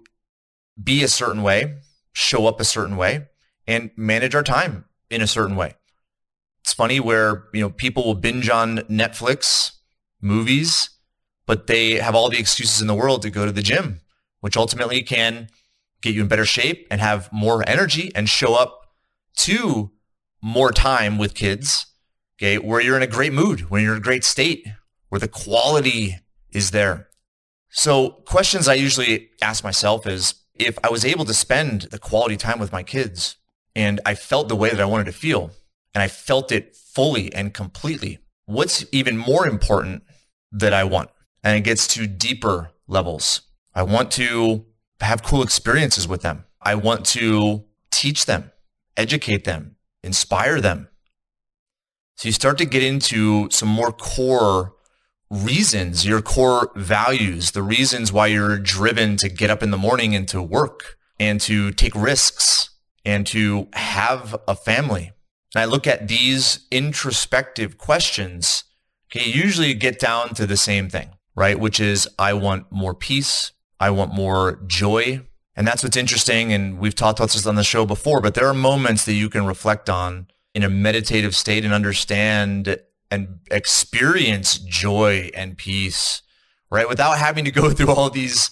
be 0.82 1.04
a 1.04 1.08
certain 1.08 1.44
way, 1.44 1.78
show 2.14 2.48
up 2.48 2.60
a 2.60 2.66
certain 2.66 2.98
way, 2.98 3.28
and 3.66 3.92
manage 3.96 4.36
our 4.36 4.44
time 4.44 4.86
in 5.10 5.22
a 5.22 5.28
certain 5.28 5.56
way. 5.56 5.76
It's 6.62 6.74
funny 6.74 7.00
where, 7.00 7.46
you 7.54 7.62
know, 7.62 7.70
people 7.70 8.04
will 8.04 8.16
binge 8.16 8.50
on 8.50 8.80
Netflix 8.90 9.72
movies, 10.22 10.90
but 11.46 11.68
they 11.68 11.92
have 11.94 12.16
all 12.16 12.30
the 12.30 12.40
excuses 12.40 12.82
in 12.82 12.88
the 12.88 12.96
world 12.96 13.22
to 13.22 13.30
go 13.30 13.46
to 13.46 13.52
the 13.52 13.62
gym, 13.62 14.02
which 14.42 14.58
ultimately 14.58 15.02
can 15.02 15.48
get 16.02 16.14
you 16.14 16.22
in 16.22 16.28
better 16.28 16.46
shape 16.46 16.86
and 16.92 17.02
have 17.02 17.32
more 17.32 17.68
energy 17.68 18.12
and 18.16 18.30
show 18.30 18.54
up 18.54 18.82
to 19.38 19.92
more 20.42 20.72
time 20.72 21.18
with 21.18 21.34
kids, 21.34 21.88
okay, 22.38 22.58
where 22.58 22.82
you're 22.82 22.98
in 22.98 23.04
a 23.04 23.08
great 23.08 23.34
mood, 23.34 23.62
when 23.70 23.82
you're 23.82 23.94
in 23.94 24.00
a 24.00 24.02
great 24.02 24.24
state, 24.24 24.68
where 25.10 25.20
the 25.20 25.28
quality 25.28 26.18
is 26.52 26.72
there. 26.72 27.08
So 27.70 28.10
questions 28.26 28.68
I 28.68 28.76
usually 28.76 29.30
ask 29.42 29.64
myself 29.64 30.06
is 30.06 30.36
if 30.60 30.78
I 30.84 30.90
was 30.90 31.06
able 31.06 31.26
to 31.26 31.34
spend 31.34 31.84
the 31.84 32.00
quality 32.00 32.38
time 32.38 32.60
with 32.60 32.72
my 32.72 32.84
kids 32.84 33.38
and 33.76 34.00
I 34.06 34.16
felt 34.16 34.50
the 34.50 34.56
way 34.56 34.70
that 34.70 34.80
I 34.80 34.86
wanted 34.86 35.06
to 35.06 35.12
feel 35.12 35.52
and 35.94 36.02
I 36.02 36.08
felt 36.08 36.52
it 36.52 36.76
fully 36.76 37.34
and 37.34 37.54
completely, 37.54 38.20
what's 38.46 38.86
even 38.92 39.18
more 39.18 39.48
important 39.48 40.04
that 40.52 40.74
I 40.74 40.84
want? 40.84 41.10
And 41.44 41.58
it 41.58 41.62
gets 41.62 41.88
to 41.90 42.08
deeper 42.08 42.72
levels. 42.88 43.42
I 43.74 43.84
want 43.84 44.12
to 44.12 44.66
have 45.02 45.24
cool 45.24 45.44
experiences 45.44 46.08
with 46.08 46.22
them. 46.22 46.46
I 46.62 46.76
want 46.76 47.06
to 47.08 47.66
teach 47.92 48.26
them, 48.26 48.52
educate 48.96 49.44
them, 49.44 49.76
inspire 50.04 50.60
them. 50.60 50.90
So 52.16 52.28
you 52.28 52.34
start 52.34 52.58
to 52.58 52.66
get 52.66 52.84
into 52.84 53.50
some 53.52 53.70
more 53.70 53.92
core 53.92 54.74
reasons, 55.30 56.06
your 56.06 56.22
core 56.22 56.72
values, 56.76 57.52
the 57.52 57.64
reasons 57.64 58.14
why 58.14 58.28
you're 58.28 58.58
driven 58.58 59.18
to 59.18 59.30
get 59.30 59.50
up 59.50 59.62
in 59.62 59.72
the 59.72 59.78
morning 59.78 60.16
and 60.16 60.28
to 60.30 60.42
work 60.42 60.98
and 61.20 61.42
to 61.42 61.72
take 61.72 61.96
risks 61.96 62.70
and 63.04 63.26
to 63.28 63.68
have 63.74 64.36
a 64.48 64.56
family. 64.56 65.12
And 65.56 65.62
I 65.62 65.66
look 65.66 65.88
at 65.88 66.08
these 66.08 66.66
introspective 66.72 67.78
questions, 67.78 68.64
okay, 69.10 69.30
usually 69.30 69.74
get 69.74 70.00
down 70.00 70.34
to 70.36 70.46
the 70.46 70.58
same 70.58 70.90
thing, 70.90 71.10
right? 71.36 71.60
Which 71.60 71.80
is 71.80 72.08
I 72.20 72.34
want 72.34 72.72
more 72.72 72.94
peace. 72.94 73.52
I 73.80 73.90
want 73.92 74.14
more 74.14 74.60
joy. 74.68 75.22
And 75.56 75.68
that's 75.68 75.84
what's 75.84 75.98
interesting. 75.98 76.54
And 76.54 76.80
we've 76.80 76.96
talked 76.96 77.20
about 77.20 77.32
this 77.32 77.48
on 77.48 77.56
the 77.56 77.64
show 77.64 77.86
before, 77.86 78.22
but 78.22 78.34
there 78.34 78.48
are 78.48 78.54
moments 78.54 79.06
that 79.06 79.14
you 79.14 79.30
can 79.30 79.46
reflect 79.46 79.90
on 79.90 80.28
in 80.54 80.64
a 80.64 80.70
meditative 80.70 81.36
state 81.36 81.64
and 81.64 81.74
understand 81.74 82.80
and 83.10 83.40
experience 83.52 84.58
joy 84.58 85.30
and 85.34 85.58
peace, 85.58 86.22
right? 86.70 86.88
Without 86.88 87.18
having 87.18 87.46
to 87.46 87.52
go 87.52 87.70
through 87.74 87.92
all 87.92 88.10
these 88.10 88.52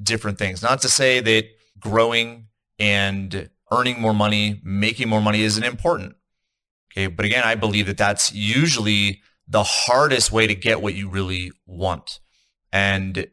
different 0.00 0.38
things. 0.38 0.62
Not 0.62 0.80
to 0.82 0.88
say 0.88 1.20
that 1.20 1.46
growing 1.78 2.48
and 2.78 3.50
earning 3.70 4.00
more 4.00 4.14
money, 4.14 4.60
making 4.64 5.08
more 5.08 5.20
money 5.20 5.42
isn't 5.42 5.64
important. 5.64 6.16
Okay. 6.92 7.06
But 7.06 7.26
again, 7.26 7.44
I 7.44 7.54
believe 7.54 7.86
that 7.86 7.98
that's 7.98 8.32
usually 8.32 9.22
the 9.46 9.62
hardest 9.62 10.32
way 10.32 10.46
to 10.46 10.54
get 10.54 10.82
what 10.82 10.94
you 10.94 11.08
really 11.08 11.52
want. 11.66 12.20
And 12.72 13.28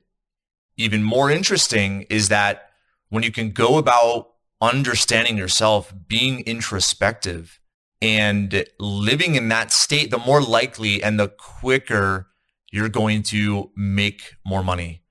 even 0.77 1.03
more 1.03 1.29
interesting 1.29 2.03
is 2.03 2.29
that 2.29 2.69
when 3.09 3.23
you 3.23 3.31
can 3.31 3.51
go 3.51 3.77
about 3.77 4.31
understanding 4.61 5.37
yourself, 5.37 5.93
being 6.07 6.41
introspective 6.41 7.59
and 8.01 8.65
living 8.79 9.35
in 9.35 9.49
that 9.49 9.71
state, 9.71 10.11
the 10.11 10.17
more 10.17 10.41
likely 10.41 11.01
and 11.01 11.19
the 11.19 11.27
quicker 11.27 12.27
you're 12.71 12.89
going 12.89 13.23
to 13.23 13.71
make 13.75 14.33
more 14.45 14.63
money, 14.63 15.03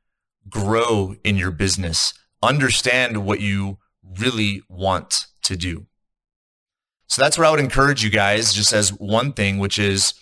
grow 0.49 1.17
in 1.25 1.37
your 1.37 1.51
business, 1.51 2.13
understand 2.43 3.25
what 3.25 3.41
you 3.41 3.79
really 4.19 4.63
want 4.69 5.27
to 5.43 5.57
do. 5.57 5.87
So 7.07 7.23
that's 7.23 7.39
where 7.39 7.47
I 7.47 7.51
would 7.51 7.61
encourage 7.61 8.03
you 8.03 8.11
guys, 8.11 8.53
just 8.53 8.73
as 8.73 8.91
one 8.91 9.33
thing, 9.33 9.59
which 9.59 9.79
is 9.79 10.15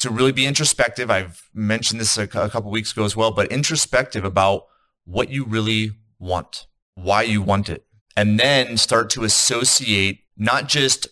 to 0.00 0.10
really 0.10 0.32
be 0.32 0.46
introspective. 0.46 1.10
I've 1.10 1.48
mentioned 1.54 2.00
this 2.00 2.18
a, 2.18 2.24
a 2.24 2.50
couple 2.50 2.70
weeks 2.70 2.92
ago 2.92 3.04
as 3.04 3.16
well, 3.16 3.30
but 3.30 3.50
introspective 3.50 4.24
about 4.24 4.66
what 5.04 5.30
you 5.30 5.44
really 5.44 5.92
want, 6.18 6.66
why 6.94 7.22
you 7.22 7.42
want 7.42 7.68
it, 7.68 7.86
and 8.16 8.38
then 8.38 8.76
start 8.76 9.10
to 9.10 9.24
associate 9.24 10.20
not 10.36 10.68
just 10.68 11.08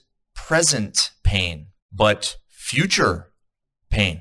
present 0.47 1.11
pain, 1.23 1.69
but 1.91 2.37
future 2.51 3.33
pain. 3.89 4.21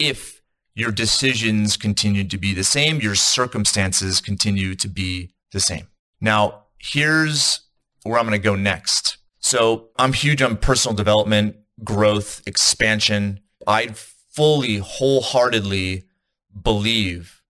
If 0.00 0.42
your 0.74 0.90
decisions 0.90 1.76
continue 1.76 2.24
to 2.24 2.36
be 2.36 2.52
the 2.54 2.64
same, 2.64 2.98
your 2.98 3.14
circumstances 3.14 4.20
continue 4.20 4.74
to 4.74 4.88
be 4.88 5.32
the 5.52 5.60
same. 5.60 5.86
Now, 6.20 6.64
here's 6.78 7.60
where 8.02 8.18
I'm 8.18 8.26
going 8.26 8.40
to 8.40 8.44
go 8.44 8.56
next. 8.56 9.18
So 9.38 9.90
I'm 9.96 10.12
huge 10.12 10.42
on 10.42 10.56
personal 10.56 10.96
development, 10.96 11.54
growth, 11.84 12.42
expansion. 12.46 13.38
I 13.64 13.90
fully, 13.94 14.78
wholeheartedly 14.78 16.04
believe, 16.60 17.42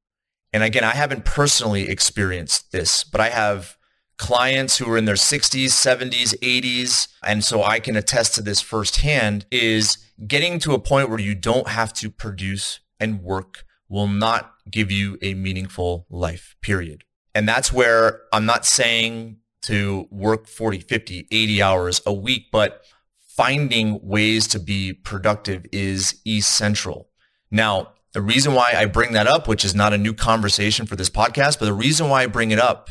and 0.52 0.62
again, 0.62 0.84
I 0.84 0.94
haven't 0.94 1.24
personally 1.24 1.88
experienced 1.88 2.70
this, 2.70 3.02
but 3.02 3.22
I 3.22 3.30
have 3.30 3.78
clients 4.20 4.76
who 4.76 4.88
are 4.88 4.98
in 4.98 5.06
their 5.06 5.14
60s, 5.14 5.68
70s, 5.68 6.38
80s, 6.40 7.08
and 7.24 7.42
so 7.42 7.64
I 7.64 7.80
can 7.80 7.96
attest 7.96 8.34
to 8.34 8.42
this 8.42 8.60
firsthand, 8.60 9.46
is 9.50 9.96
getting 10.26 10.58
to 10.58 10.74
a 10.74 10.78
point 10.78 11.08
where 11.08 11.18
you 11.18 11.34
don't 11.34 11.68
have 11.68 11.94
to 11.94 12.10
produce 12.10 12.80
and 13.00 13.22
work 13.22 13.64
will 13.88 14.06
not 14.06 14.52
give 14.70 14.90
you 14.90 15.16
a 15.22 15.32
meaningful 15.32 16.06
life, 16.10 16.54
period. 16.60 17.04
And 17.34 17.48
that's 17.48 17.72
where 17.72 18.20
I'm 18.30 18.44
not 18.44 18.66
saying 18.66 19.38
to 19.62 20.06
work 20.10 20.46
40, 20.46 20.80
50, 20.80 21.26
80 21.30 21.62
hours 21.62 22.02
a 22.04 22.12
week, 22.12 22.48
but 22.52 22.84
finding 23.26 24.00
ways 24.02 24.46
to 24.48 24.58
be 24.58 24.92
productive 24.92 25.64
is 25.72 26.20
essential. 26.26 27.08
Now, 27.50 27.94
the 28.12 28.20
reason 28.20 28.52
why 28.52 28.74
I 28.76 28.84
bring 28.84 29.12
that 29.12 29.26
up, 29.26 29.48
which 29.48 29.64
is 29.64 29.74
not 29.74 29.94
a 29.94 29.98
new 29.98 30.12
conversation 30.12 30.84
for 30.84 30.96
this 30.96 31.08
podcast, 31.08 31.58
but 31.58 31.64
the 31.64 31.72
reason 31.72 32.10
why 32.10 32.24
I 32.24 32.26
bring 32.26 32.50
it 32.50 32.58
up 32.58 32.90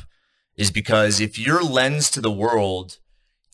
is 0.60 0.72
because 0.72 1.22
if 1.22 1.39
your 1.39 1.63
lens 1.63 2.12
to 2.12 2.20
the 2.20 2.30
world 2.30 2.98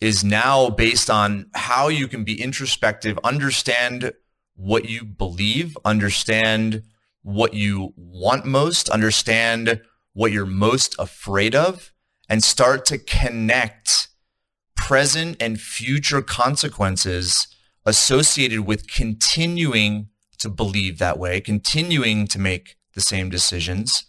is 0.01 0.23
now 0.23 0.71
based 0.71 1.07
on 1.07 1.45
how 1.53 1.87
you 1.87 2.07
can 2.07 2.23
be 2.23 2.41
introspective, 2.41 3.19
understand 3.23 4.11
what 4.55 4.89
you 4.89 5.05
believe, 5.05 5.77
understand 5.85 6.81
what 7.21 7.53
you 7.53 7.93
want 7.95 8.43
most, 8.43 8.89
understand 8.89 9.81
what 10.13 10.31
you're 10.31 10.47
most 10.47 10.95
afraid 10.97 11.53
of, 11.53 11.93
and 12.27 12.43
start 12.43 12.85
to 12.85 12.97
connect 12.97 14.07
present 14.75 15.37
and 15.39 15.61
future 15.61 16.23
consequences 16.23 17.47
associated 17.85 18.61
with 18.61 18.91
continuing 18.91 20.07
to 20.39 20.49
believe 20.49 20.97
that 20.97 21.19
way, 21.19 21.39
continuing 21.39 22.25
to 22.25 22.39
make 22.39 22.77
the 22.95 23.01
same 23.01 23.29
decisions, 23.29 24.05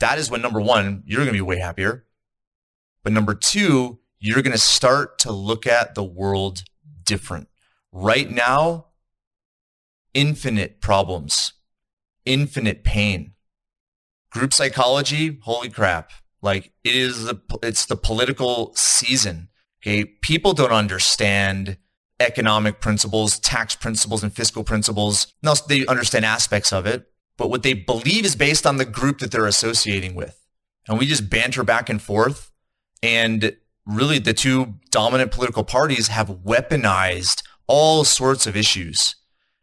that 0.00 0.18
is 0.18 0.30
when 0.30 0.42
number 0.42 0.60
one, 0.60 1.02
you're 1.06 1.18
going 1.18 1.28
to 1.28 1.32
be 1.32 1.40
way 1.40 1.58
happier. 1.58 2.04
But 3.02 3.12
number 3.12 3.34
two, 3.34 4.00
you're 4.18 4.42
going 4.42 4.52
to 4.52 4.58
start 4.58 5.18
to 5.20 5.32
look 5.32 5.66
at 5.66 5.94
the 5.94 6.04
world 6.04 6.62
different. 7.04 7.48
Right 7.92 8.30
now, 8.30 8.86
infinite 10.14 10.80
problems, 10.80 11.54
infinite 12.24 12.84
pain. 12.84 13.32
Group 14.30 14.52
psychology, 14.52 15.38
holy 15.42 15.70
crap. 15.70 16.10
Like 16.42 16.72
it 16.84 16.94
is 16.94 17.24
the, 17.24 17.40
it's 17.62 17.86
the 17.86 17.96
political 17.96 18.72
season. 18.74 19.48
Okay. 19.80 20.04
People 20.04 20.52
don't 20.52 20.72
understand 20.72 21.78
economic 22.20 22.80
principles, 22.80 23.38
tax 23.38 23.74
principles 23.76 24.22
and 24.22 24.32
fiscal 24.32 24.64
principles. 24.64 25.32
No, 25.42 25.54
they 25.68 25.86
understand 25.86 26.24
aspects 26.24 26.72
of 26.72 26.86
it, 26.86 27.06
but 27.38 27.48
what 27.48 27.62
they 27.62 27.72
believe 27.72 28.26
is 28.26 28.36
based 28.36 28.66
on 28.66 28.76
the 28.76 28.84
group 28.84 29.20
that 29.20 29.30
they're 29.30 29.46
associating 29.46 30.14
with. 30.14 30.44
And 30.86 30.98
we 30.98 31.06
just 31.06 31.30
banter 31.30 31.64
back 31.64 31.88
and 31.88 32.02
forth. 32.02 32.50
And 33.02 33.56
really 33.86 34.18
the 34.18 34.34
two 34.34 34.74
dominant 34.90 35.30
political 35.30 35.64
parties 35.64 36.08
have 36.08 36.28
weaponized 36.28 37.42
all 37.66 38.04
sorts 38.04 38.46
of 38.46 38.56
issues. 38.56 39.16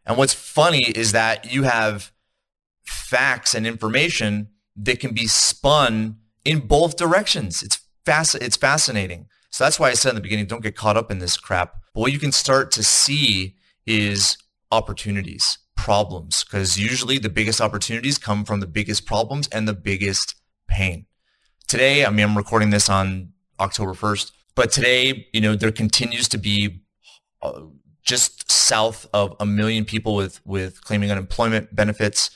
And 0.05 0.17
what's 0.17 0.33
funny 0.33 0.83
is 0.83 1.11
that 1.11 1.51
you 1.51 1.63
have 1.63 2.11
facts 2.85 3.53
and 3.53 3.67
information 3.67 4.49
that 4.77 4.99
can 4.99 5.13
be 5.13 5.27
spun 5.27 6.17
in 6.45 6.59
both 6.67 6.95
directions. 6.95 7.61
It's 7.61 7.79
it's 8.07 8.57
fascinating. 8.57 9.27
So 9.49 9.63
that's 9.63 9.79
why 9.79 9.89
I 9.89 9.93
said 9.93 10.09
in 10.09 10.15
the 10.15 10.21
beginning, 10.21 10.45
don't 10.45 10.61
get 10.61 10.75
caught 10.75 10.95
up 10.95 11.09
in 11.09 11.19
this 11.19 11.37
crap. 11.37 11.73
But 11.93 12.01
what 12.01 12.11
you 12.11 12.19
can 12.19 12.31
start 12.31 12.71
to 12.73 12.83
see 12.83 13.55
is 13.87 14.37
opportunities 14.71 15.57
problems 15.85 16.43
because 16.43 16.79
usually 16.79 17.19
the 17.19 17.29
biggest 17.29 17.61
opportunities 17.61 18.17
come 18.17 18.43
from 18.43 18.59
the 18.59 18.65
biggest 18.65 19.05
problems 19.05 19.47
and 19.49 19.67
the 19.67 19.73
biggest 19.73 20.33
pain. 20.67 21.05
Today, 21.67 22.03
I 22.03 22.09
mean, 22.09 22.25
I'm 22.25 22.35
recording 22.35 22.71
this 22.71 22.89
on 22.89 23.33
October 23.59 23.93
1st, 23.93 24.31
but 24.55 24.71
today, 24.71 25.27
you 25.31 25.41
know, 25.41 25.55
there 25.55 25.71
continues 25.71 26.27
to 26.29 26.39
be 26.39 26.81
uh, 27.43 27.61
just 28.01 28.49
south 28.49 29.05
of 29.13 29.35
a 29.39 29.45
million 29.45 29.85
people 29.85 30.15
with, 30.15 30.41
with 30.43 30.83
claiming 30.83 31.11
unemployment 31.11 31.75
benefits. 31.75 32.31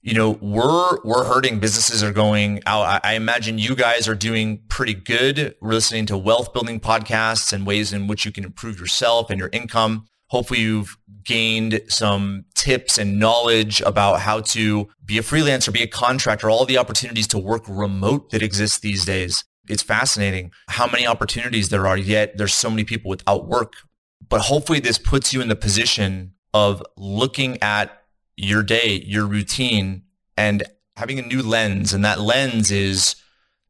you 0.00 0.14
know, 0.14 0.38
we're 0.40 1.02
we're 1.02 1.24
hurting. 1.24 1.58
Businesses 1.58 2.04
are 2.04 2.12
going 2.12 2.62
out. 2.66 2.82
I, 2.82 3.00
I, 3.02 3.14
imagine 3.14 3.58
you 3.58 3.74
guys 3.74 4.06
are 4.06 4.14
doing 4.14 4.60
pretty 4.68 4.94
good. 4.94 5.56
We're 5.60 5.72
listening 5.72 6.06
to 6.06 6.16
wealth 6.16 6.52
building 6.52 6.78
podcasts 6.78 7.52
and 7.52 7.66
ways 7.66 7.92
in 7.92 8.06
which 8.06 8.24
you 8.24 8.30
can 8.30 8.44
improve 8.44 8.78
yourself 8.78 9.28
and 9.30 9.40
your 9.40 9.50
income. 9.52 10.06
Hopefully, 10.28 10.60
you've 10.60 10.96
gained 11.22 11.80
some 11.88 12.44
tips 12.54 12.98
and 12.98 13.18
knowledge 13.18 13.80
about 13.82 14.20
how 14.20 14.40
to 14.40 14.88
be 15.04 15.18
a 15.18 15.22
freelancer, 15.22 15.72
be 15.72 15.82
a 15.82 15.86
contractor, 15.86 16.50
all 16.50 16.64
the 16.64 16.78
opportunities 16.78 17.26
to 17.28 17.38
work 17.38 17.64
remote 17.68 18.30
that 18.30 18.42
exist 18.42 18.82
these 18.82 19.04
days. 19.04 19.44
It's 19.68 19.82
fascinating 19.82 20.52
how 20.68 20.86
many 20.86 21.06
opportunities 21.06 21.68
there 21.68 21.86
are, 21.86 21.96
yet 21.96 22.36
there's 22.36 22.54
so 22.54 22.70
many 22.70 22.84
people 22.84 23.08
without 23.08 23.46
work. 23.46 23.74
But 24.28 24.42
hopefully, 24.42 24.80
this 24.80 24.98
puts 24.98 25.32
you 25.32 25.40
in 25.40 25.48
the 25.48 25.56
position 25.56 26.34
of 26.52 26.82
looking 26.96 27.62
at 27.62 28.02
your 28.36 28.62
day, 28.62 29.02
your 29.06 29.26
routine, 29.26 30.02
and 30.36 30.62
having 30.96 31.18
a 31.18 31.22
new 31.22 31.42
lens. 31.42 31.92
And 31.92 32.04
that 32.04 32.20
lens 32.20 32.70
is 32.70 33.16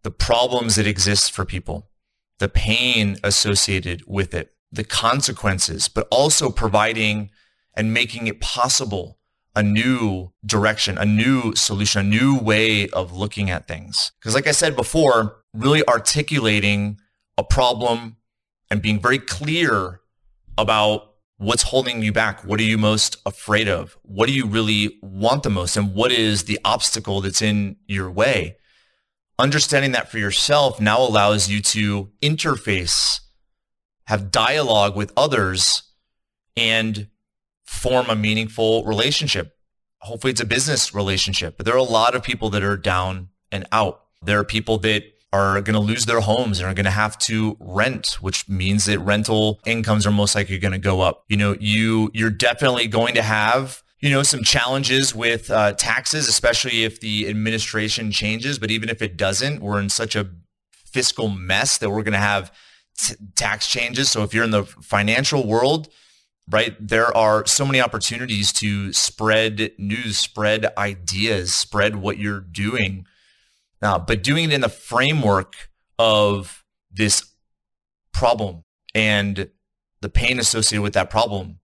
the 0.02 0.10
problems 0.10 0.76
that 0.76 0.86
exist 0.86 1.32
for 1.32 1.44
people, 1.44 1.90
the 2.38 2.48
pain 2.48 3.16
associated 3.24 4.02
with 4.06 4.34
it, 4.34 4.53
the 4.74 4.84
consequences, 4.84 5.88
but 5.88 6.06
also 6.10 6.50
providing 6.50 7.30
and 7.76 7.92
making 7.92 8.26
it 8.26 8.40
possible 8.40 9.18
a 9.56 9.62
new 9.62 10.32
direction, 10.44 10.98
a 10.98 11.04
new 11.04 11.54
solution, 11.54 12.00
a 12.00 12.08
new 12.08 12.38
way 12.38 12.88
of 12.88 13.12
looking 13.12 13.50
at 13.50 13.68
things. 13.68 14.12
Because 14.18 14.34
like 14.34 14.46
I 14.46 14.52
said 14.52 14.74
before, 14.74 15.36
really 15.52 15.86
articulating 15.88 16.98
a 17.38 17.44
problem 17.44 18.16
and 18.70 18.82
being 18.82 19.00
very 19.00 19.18
clear 19.18 20.00
about 20.58 21.14
what's 21.36 21.64
holding 21.64 22.02
you 22.02 22.12
back? 22.12 22.44
What 22.44 22.60
are 22.60 22.64
you 22.64 22.78
most 22.78 23.16
afraid 23.26 23.68
of? 23.68 23.96
What 24.02 24.26
do 24.26 24.32
you 24.32 24.46
really 24.46 24.98
want 25.02 25.42
the 25.42 25.50
most? 25.50 25.76
And 25.76 25.94
what 25.94 26.12
is 26.12 26.44
the 26.44 26.58
obstacle 26.64 27.20
that's 27.20 27.42
in 27.42 27.76
your 27.86 28.10
way? 28.10 28.56
Understanding 29.38 29.92
that 29.92 30.10
for 30.10 30.18
yourself 30.18 30.80
now 30.80 31.00
allows 31.00 31.48
you 31.48 31.60
to 31.60 32.10
interface, 32.22 33.20
have 34.06 34.30
dialogue 34.30 34.96
with 34.96 35.12
others 35.16 35.82
and 36.56 37.08
form 37.64 38.08
a 38.08 38.16
meaningful 38.16 38.84
relationship. 38.84 39.56
Hopefully 39.98 40.32
it's 40.32 40.40
a 40.40 40.46
business 40.46 40.94
relationship, 40.94 41.56
but 41.56 41.66
there 41.66 41.74
are 41.74 41.78
a 41.78 41.82
lot 41.82 42.14
of 42.14 42.22
people 42.22 42.50
that 42.50 42.62
are 42.62 42.76
down 42.76 43.30
and 43.50 43.66
out. 43.72 44.02
There 44.22 44.38
are 44.38 44.44
people 44.44 44.78
that 44.78 45.04
are 45.32 45.60
going 45.62 45.74
to 45.74 45.80
lose 45.80 46.06
their 46.06 46.20
homes 46.20 46.60
and 46.60 46.68
are 46.68 46.74
going 46.74 46.84
to 46.84 46.90
have 46.90 47.18
to 47.18 47.56
rent, 47.58 48.18
which 48.20 48.48
means 48.48 48.84
that 48.84 49.00
rental 49.00 49.60
incomes 49.66 50.06
are 50.06 50.12
most 50.12 50.34
likely 50.34 50.58
going 50.58 50.72
to 50.72 50.78
go 50.78 51.00
up. 51.00 51.24
You 51.28 51.36
know, 51.36 51.56
you 51.58 52.10
you're 52.14 52.30
definitely 52.30 52.86
going 52.86 53.14
to 53.14 53.22
have 53.22 53.82
you 53.98 54.10
know 54.10 54.22
some 54.22 54.44
challenges 54.44 55.14
with 55.14 55.50
uh, 55.50 55.72
taxes, 55.72 56.28
especially 56.28 56.84
if 56.84 57.00
the 57.00 57.28
administration 57.28 58.12
changes. 58.12 58.58
But 58.58 58.70
even 58.70 58.88
if 58.88 59.02
it 59.02 59.16
doesn't, 59.16 59.60
we're 59.60 59.80
in 59.80 59.88
such 59.88 60.14
a 60.14 60.30
fiscal 60.70 61.28
mess 61.28 61.78
that 61.78 61.90
we're 61.90 62.04
going 62.04 62.12
to 62.12 62.18
have 62.18 62.52
tax 63.36 63.66
changes. 63.66 64.10
So 64.10 64.22
if 64.22 64.34
you're 64.34 64.44
in 64.44 64.50
the 64.50 64.64
financial 64.64 65.46
world, 65.46 65.88
right, 66.50 66.76
there 66.80 67.14
are 67.16 67.46
so 67.46 67.64
many 67.64 67.80
opportunities 67.80 68.52
to 68.54 68.92
spread 68.92 69.72
news, 69.78 70.18
spread 70.18 70.66
ideas, 70.76 71.54
spread 71.54 71.96
what 71.96 72.18
you're 72.18 72.40
doing 72.40 73.06
uh, 73.84 73.98
but 73.98 74.22
doing 74.22 74.44
it 74.44 74.52
in 74.52 74.62
the 74.62 74.68
framework 74.68 75.70
of 75.98 76.64
this 76.90 77.32
problem 78.12 78.64
and 78.94 79.50
the 80.00 80.08
pain 80.08 80.38
associated 80.38 80.82
with 80.82 80.94
that 80.94 81.10
problem 81.10 81.58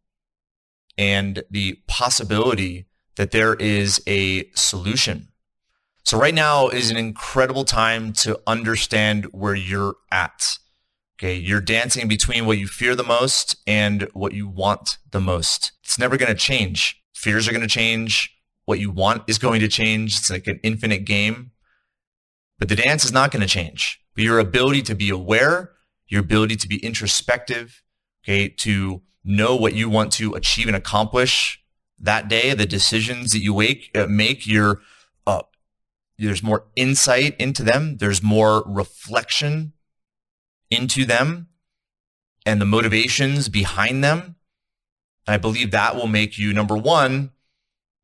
and 0.98 1.42
the 1.50 1.78
possibility 1.88 2.86
that 3.16 3.30
there 3.30 3.54
is 3.54 4.02
a 4.06 4.50
solution. 4.54 5.28
So 6.04 6.18
right 6.18 6.34
now 6.34 6.68
is 6.68 6.90
an 6.90 6.98
incredible 6.98 7.64
time 7.64 8.12
to 8.14 8.38
understand 8.46 9.24
where 9.32 9.54
you're 9.54 9.94
at. 10.12 10.58
Okay, 11.22 11.34
you're 11.34 11.60
dancing 11.60 12.08
between 12.08 12.46
what 12.46 12.56
you 12.56 12.66
fear 12.66 12.94
the 12.94 13.04
most 13.04 13.56
and 13.66 14.08
what 14.14 14.32
you 14.32 14.48
want 14.48 14.96
the 15.10 15.20
most. 15.20 15.72
It's 15.84 15.98
never 15.98 16.16
going 16.16 16.32
to 16.32 16.38
change. 16.38 17.02
Fears 17.12 17.46
are 17.46 17.50
going 17.50 17.60
to 17.60 17.68
change. 17.68 18.34
What 18.64 18.78
you 18.78 18.90
want 18.90 19.24
is 19.28 19.36
going 19.36 19.60
to 19.60 19.68
change. 19.68 20.16
It's 20.16 20.30
like 20.30 20.46
an 20.46 20.60
infinite 20.62 21.04
game. 21.04 21.50
But 22.58 22.70
the 22.70 22.76
dance 22.76 23.04
is 23.04 23.12
not 23.12 23.32
going 23.32 23.42
to 23.42 23.46
change. 23.46 24.00
But 24.14 24.24
your 24.24 24.38
ability 24.38 24.80
to 24.80 24.94
be 24.94 25.10
aware, 25.10 25.72
your 26.08 26.22
ability 26.22 26.56
to 26.56 26.66
be 26.66 26.82
introspective, 26.82 27.82
okay, 28.24 28.48
to 28.48 29.02
know 29.22 29.54
what 29.56 29.74
you 29.74 29.90
want 29.90 30.12
to 30.12 30.32
achieve 30.32 30.68
and 30.68 30.76
accomplish 30.76 31.62
that 31.98 32.28
day, 32.28 32.54
the 32.54 32.64
decisions 32.64 33.32
that 33.32 33.42
you 33.42 33.52
wake, 33.52 33.90
uh, 33.94 34.06
make, 34.06 34.46
your 34.46 34.80
uh, 35.26 35.42
there's 36.18 36.42
more 36.42 36.64
insight 36.76 37.36
into 37.38 37.62
them. 37.62 37.98
There's 37.98 38.22
more 38.22 38.64
reflection 38.66 39.74
into 40.70 41.04
them 41.04 41.48
and 42.46 42.60
the 42.60 42.66
motivations 42.66 43.48
behind 43.48 44.02
them. 44.02 44.36
I 45.26 45.36
believe 45.36 45.70
that 45.70 45.96
will 45.96 46.06
make 46.06 46.38
you, 46.38 46.52
number 46.52 46.76
one, 46.76 47.30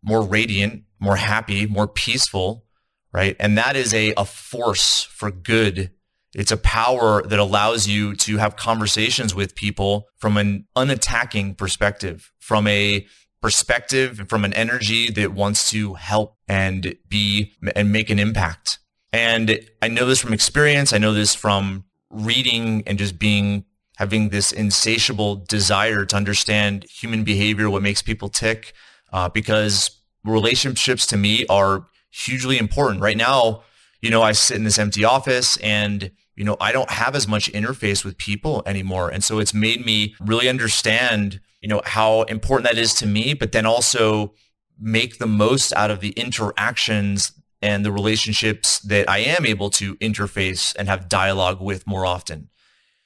more 0.03 0.23
radiant, 0.23 0.85
more 1.01 1.17
happy, 1.17 1.67
more 1.67 1.89
peaceful, 1.89 2.65
right? 3.13 3.37
And 3.41 3.57
that 3.59 3.77
is 3.77 3.93
a, 3.95 4.13
a 4.17 4.25
force 4.25 5.03
for 5.03 5.31
good. 5.31 5.91
It's 6.35 6.53
a 6.53 6.57
power 6.59 7.23
that 7.23 7.39
allows 7.39 7.89
you 7.89 8.15
to 8.17 8.37
have 8.37 8.57
conversations 8.57 9.35
with 9.35 9.55
people 9.55 10.07
from 10.19 10.37
an 10.37 10.67
unattacking 10.77 11.57
perspective, 11.57 12.31
from 12.39 12.67
a 12.67 13.07
perspective, 13.41 14.27
from 14.29 14.45
an 14.45 14.53
energy 14.53 15.11
that 15.11 15.33
wants 15.33 15.71
to 15.71 15.95
help 15.95 16.37
and 16.47 16.97
be 17.09 17.53
and 17.75 17.91
make 17.91 18.11
an 18.11 18.19
impact. 18.19 18.79
And 19.13 19.61
I 19.81 19.89
know 19.89 20.05
this 20.05 20.21
from 20.21 20.35
experience. 20.35 20.93
I 20.93 20.99
know 20.99 21.15
this 21.15 21.35
from 21.35 21.86
reading 22.11 22.83
and 22.87 22.99
just 22.99 23.19
being 23.19 23.65
having 23.97 24.29
this 24.29 24.53
insatiable 24.53 25.37
desire 25.49 26.05
to 26.05 26.17
understand 26.17 26.85
human 26.85 27.25
behavior, 27.25 27.71
what 27.71 27.83
makes 27.83 28.03
people 28.03 28.29
tick, 28.29 28.75
uh, 29.13 29.29
because 29.29 30.03
relationships 30.23 31.07
to 31.07 31.17
me 31.17 31.47
are 31.49 31.87
hugely 32.11 32.59
important. 32.59 33.01
Right 33.01 33.17
now, 33.17 33.63
you 34.03 34.11
know, 34.11 34.23
I 34.23 34.33
sit 34.33 34.57
in 34.57 34.65
this 34.65 34.79
empty 34.79 35.05
office 35.05 35.57
and, 35.59 36.11
you 36.35 36.45
know, 36.45 36.57
I 36.61 36.73
don't 36.73 36.91
have 36.91 37.15
as 37.15 37.27
much 37.27 37.51
interface 37.53 38.05
with 38.05 38.19
people 38.19 38.63
anymore. 38.67 39.09
And 39.09 39.25
so 39.25 39.39
it's 39.39 39.55
made 39.55 39.85
me 39.85 40.15
really 40.21 40.49
understand, 40.49 41.41
you 41.63 41.69
know, 41.69 41.81
how 41.85 42.23
important 42.25 42.69
that 42.69 42.79
is 42.79 42.93
to 42.95 43.07
me, 43.07 43.33
but 43.33 43.53
then 43.53 43.65
also 43.65 44.35
make 44.79 45.19
the 45.19 45.27
most 45.27 45.73
out 45.73 45.91
of 45.91 46.01
the 46.01 46.11
interactions 46.11 47.33
and 47.63 47.85
the 47.85 47.93
relationships 47.93 48.79
that 48.81 49.09
I 49.09 49.19
am 49.19 49.47
able 49.47 49.71
to 49.71 49.97
interface 49.97 50.75
and 50.77 50.89
have 50.89 51.09
dialogue 51.09 51.61
with 51.61 51.87
more 51.87 52.05
often. 52.05 52.49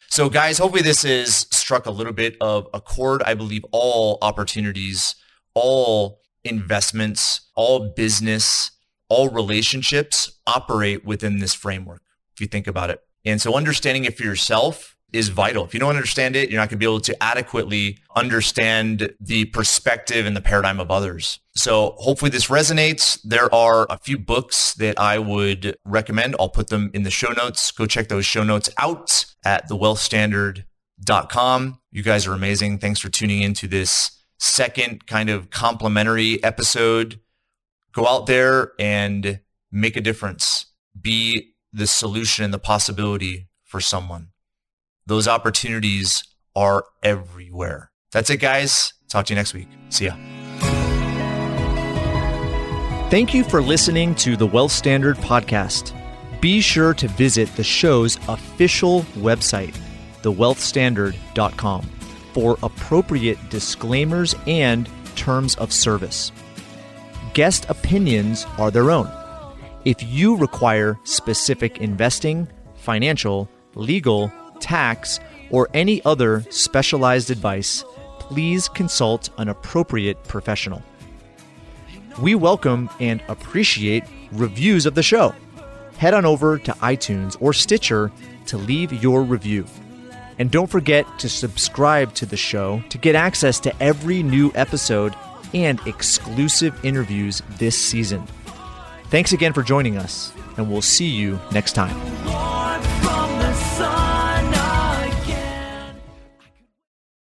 So 0.08 0.28
guys, 0.28 0.58
hopefully 0.58 0.82
this 0.82 1.02
has 1.02 1.46
struck 1.50 1.86
a 1.86 1.90
little 1.90 2.12
bit 2.12 2.36
of 2.40 2.66
a 2.74 2.80
chord. 2.80 3.22
I 3.22 3.34
believe 3.34 3.64
all 3.70 4.18
opportunities, 4.22 5.14
all 5.54 6.20
investments, 6.44 7.42
all 7.54 7.92
business 7.94 8.72
all 9.10 9.28
relationships 9.28 10.38
operate 10.46 11.04
within 11.04 11.40
this 11.40 11.52
framework, 11.52 12.00
if 12.32 12.40
you 12.40 12.46
think 12.46 12.66
about 12.66 12.88
it. 12.88 13.02
And 13.24 13.42
so 13.42 13.54
understanding 13.54 14.04
it 14.04 14.16
for 14.16 14.22
yourself 14.22 14.96
is 15.12 15.28
vital. 15.28 15.64
If 15.64 15.74
you 15.74 15.80
don't 15.80 15.90
understand 15.90 16.36
it, 16.36 16.50
you're 16.50 16.60
not 16.60 16.68
going 16.68 16.78
to 16.78 16.78
be 16.78 16.84
able 16.84 17.00
to 17.00 17.20
adequately 17.22 17.98
understand 18.14 19.12
the 19.20 19.46
perspective 19.46 20.26
and 20.26 20.36
the 20.36 20.40
paradigm 20.40 20.78
of 20.80 20.90
others. 20.90 21.40
So 21.54 21.94
hopefully 21.98 22.30
this 22.30 22.46
resonates. 22.46 23.20
There 23.22 23.54
are 23.54 23.86
a 23.90 23.98
few 23.98 24.18
books 24.18 24.74
that 24.74 24.98
I 24.98 25.18
would 25.18 25.76
recommend. 25.84 26.36
I'll 26.38 26.48
put 26.48 26.68
them 26.68 26.90
in 26.94 27.02
the 27.02 27.10
show 27.10 27.32
notes. 27.32 27.70
Go 27.70 27.86
check 27.86 28.08
those 28.08 28.26
show 28.26 28.44
notes 28.44 28.70
out 28.78 29.26
at 29.44 29.68
thewealthstandard.com. 29.68 31.80
You 31.90 32.02
guys 32.02 32.26
are 32.26 32.32
amazing. 32.32 32.78
Thanks 32.78 33.00
for 33.00 33.08
tuning 33.08 33.42
into 33.42 33.66
this 33.66 34.12
second 34.38 35.06
kind 35.06 35.28
of 35.28 35.50
complimentary 35.50 36.42
episode 36.42 37.20
go 37.92 38.06
out 38.06 38.26
there 38.26 38.72
and 38.78 39.40
make 39.70 39.96
a 39.96 40.00
difference. 40.00 40.66
Be 41.00 41.54
the 41.72 41.86
solution 41.86 42.44
and 42.44 42.54
the 42.54 42.58
possibility 42.58 43.48
for 43.64 43.80
someone. 43.80 44.28
Those 45.10 45.26
opportunities 45.26 46.22
are 46.54 46.84
everywhere. 47.02 47.90
That's 48.12 48.30
it, 48.30 48.36
guys. 48.36 48.92
Talk 49.08 49.26
to 49.26 49.32
you 49.32 49.36
next 49.36 49.54
week. 49.54 49.66
See 49.88 50.04
ya. 50.04 50.14
Thank 53.10 53.34
you 53.34 53.42
for 53.42 53.60
listening 53.60 54.14
to 54.14 54.36
the 54.36 54.46
Wealth 54.46 54.70
Standard 54.70 55.16
Podcast. 55.16 55.92
Be 56.40 56.60
sure 56.60 56.94
to 56.94 57.08
visit 57.08 57.52
the 57.56 57.64
show's 57.64 58.18
official 58.28 59.00
website, 59.16 59.76
thewealthstandard.com, 60.22 61.82
for 62.32 62.56
appropriate 62.62 63.38
disclaimers 63.50 64.36
and 64.46 64.88
terms 65.16 65.56
of 65.56 65.72
service 65.72 66.30
guest 67.34 67.66
opinions 67.68 68.46
are 68.58 68.70
their 68.70 68.92
own. 68.92 69.10
If 69.84 70.02
you 70.02 70.36
require 70.36 70.98
specific 71.02 71.78
investing, 71.78 72.46
financial, 72.76 73.48
legal, 73.74 74.32
tax, 74.60 75.20
or 75.50 75.68
any 75.74 76.02
other 76.04 76.44
specialized 76.50 77.30
advice, 77.30 77.84
please 78.18 78.68
consult 78.68 79.30
an 79.38 79.48
appropriate 79.48 80.22
professional. 80.24 80.82
We 82.20 82.34
welcome 82.34 82.90
and 83.00 83.22
appreciate 83.28 84.04
reviews 84.32 84.86
of 84.86 84.94
the 84.94 85.02
show. 85.02 85.34
Head 85.96 86.14
on 86.14 86.24
over 86.24 86.58
to 86.58 86.72
iTunes 86.74 87.36
or 87.40 87.52
Stitcher 87.52 88.10
to 88.46 88.56
leave 88.56 89.02
your 89.02 89.22
review. 89.22 89.66
And 90.38 90.50
don't 90.50 90.68
forget 90.68 91.06
to 91.18 91.28
subscribe 91.28 92.14
to 92.14 92.26
the 92.26 92.36
show 92.36 92.82
to 92.88 92.98
get 92.98 93.14
access 93.14 93.60
to 93.60 93.82
every 93.82 94.22
new 94.22 94.50
episode 94.54 95.14
and 95.52 95.80
exclusive 95.86 96.84
interviews 96.84 97.42
this 97.58 97.76
season. 97.76 98.26
Thanks 99.06 99.32
again 99.32 99.52
for 99.52 99.62
joining 99.62 99.96
us, 99.96 100.32
and 100.56 100.70
we'll 100.70 100.82
see 100.82 101.08
you 101.08 101.38
next 101.52 101.72
time. 101.72 102.59